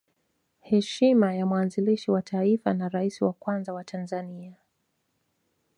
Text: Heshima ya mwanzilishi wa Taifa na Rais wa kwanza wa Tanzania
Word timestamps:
Heshima 0.67 1.35
ya 1.35 1.45
mwanzilishi 1.45 2.11
wa 2.11 2.21
Taifa 2.21 2.73
na 2.73 2.89
Rais 2.89 3.21
wa 3.21 3.33
kwanza 3.33 3.73
wa 3.73 3.83
Tanzania 3.83 4.55